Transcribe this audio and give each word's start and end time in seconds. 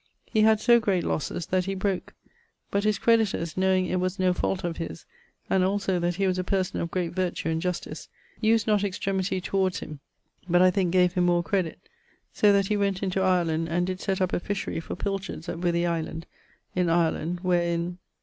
He 0.25 0.41
had 0.41 0.59
so 0.59 0.79
great 0.79 1.03
losses 1.03 1.45
that 1.45 1.65
he 1.65 1.75
broke, 1.75 2.15
but 2.71 2.85
his 2.85 2.97
creditors 2.97 3.55
knowing 3.55 3.85
it 3.85 3.99
was 3.99 4.17
no 4.17 4.33
fault 4.33 4.63
of 4.63 4.77
his, 4.77 5.05
and 5.47 5.63
also 5.63 5.99
that 5.99 6.15
he 6.15 6.25
was 6.25 6.39
a 6.39 6.43
person 6.43 6.79
of 6.81 6.89
great 6.89 7.11
vertue 7.11 7.49
and 7.51 7.61
justice, 7.61 8.09
used 8.39 8.65
not 8.65 8.83
extremity 8.83 9.39
towards 9.39 9.79
him; 9.79 9.99
but 10.49 10.59
I 10.59 10.71
thinke 10.71 10.89
gave 10.91 11.13
him 11.13 11.25
more 11.25 11.43
credit, 11.43 11.87
so 12.33 12.51
that 12.51 12.65
he 12.65 12.75
went 12.77 13.03
into 13.03 13.21
Ireland, 13.21 13.69
and 13.69 13.85
did 13.85 13.99
sett 14.01 14.21
up 14.21 14.33
a 14.33 14.39
fishery 14.39 14.79
for 14.79 14.95
pilchards 14.95 15.47
at 15.47 15.57
Wythy 15.59 15.85
Island, 15.87 16.25
in 16.75 16.89
Ireland, 16.89 17.41
where 17.41 17.61
in 17.61 17.99